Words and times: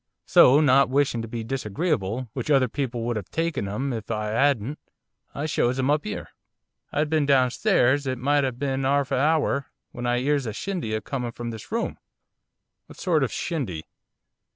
So, 0.25 0.59
not 0.61 0.89
wishing 0.89 1.21
to 1.21 1.27
be 1.27 1.43
disagreeable 1.43 2.27
which 2.33 2.49
other 2.49 2.67
people 2.67 3.03
would 3.03 3.17
have 3.17 3.29
taken 3.29 3.67
'em 3.67 3.93
if 3.93 4.09
I 4.09 4.31
'adn't, 4.33 4.79
I 5.35 5.45
shows 5.45 5.77
'em 5.77 5.91
up 5.91 6.07
'ere. 6.07 6.31
I'd 6.91 7.07
been 7.07 7.27
downstairs 7.27 8.07
it 8.07 8.17
might 8.17 8.43
'ave 8.43 8.57
been 8.57 8.83
'arf 8.83 9.11
a 9.11 9.19
hour, 9.19 9.67
when 9.91 10.07
I 10.07 10.17
'ears 10.17 10.47
a 10.47 10.53
shindy 10.53 10.95
a 10.95 11.01
coming 11.01 11.33
from 11.33 11.51
this 11.51 11.71
room' 11.71 11.99
'What 12.87 12.97
sort 12.99 13.21
of 13.23 13.29
a 13.29 13.33
shindy? 13.33 13.83